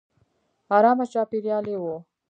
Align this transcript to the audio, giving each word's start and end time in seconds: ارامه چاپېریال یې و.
ارامه 0.75 1.05
چاپېریال 1.13 1.65
یې 1.71 1.77
و. 1.81 1.85